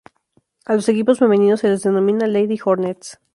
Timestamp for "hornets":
2.65-3.19